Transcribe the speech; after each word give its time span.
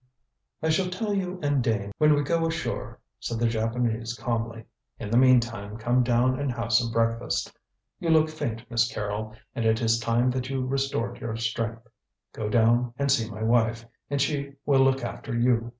"I 0.63 0.69
shall 0.69 0.89
tell 0.89 1.13
you 1.13 1.39
and 1.43 1.61
Dane 1.63 1.91
when 1.99 2.15
we 2.15 2.23
go 2.23 2.47
ashore," 2.47 2.99
said 3.19 3.37
the 3.37 3.45
Japanese 3.47 4.15
calmly; 4.15 4.65
"in 4.97 5.11
the 5.11 5.17
meantime 5.17 5.77
come 5.77 6.01
down 6.01 6.39
and 6.39 6.51
have 6.51 6.73
some 6.73 6.91
breakfast. 6.91 7.53
You 7.99 8.09
look 8.09 8.27
faint, 8.27 8.63
Miss 8.71 8.91
Carrol, 8.91 9.35
and 9.53 9.63
it 9.63 9.79
is 9.79 9.99
time 9.99 10.31
that 10.31 10.49
you 10.49 10.65
restored 10.65 11.21
your 11.21 11.35
strength. 11.35 11.87
Go 12.33 12.49
down 12.49 12.95
and 12.97 13.11
see 13.11 13.29
my 13.29 13.43
wife, 13.43 13.85
and 14.09 14.19
she 14.19 14.55
will 14.65 14.79
look 14.83 15.03
after 15.03 15.37
you." 15.37 15.69